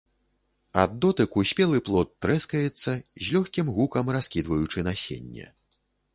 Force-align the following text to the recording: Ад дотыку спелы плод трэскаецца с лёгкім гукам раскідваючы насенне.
Ад 0.83 0.95
дотыку 1.03 1.43
спелы 1.49 1.81
плод 1.89 2.09
трэскаецца 2.27 2.91
с 2.95 3.29
лёгкім 3.37 3.71
гукам 3.77 4.11
раскідваючы 4.19 4.87
насенне. 4.91 5.47